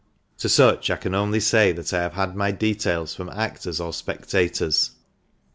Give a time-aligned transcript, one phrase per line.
[0.39, 3.93] To such I can only say that I have had my details from actors or
[3.93, 4.95] spectators.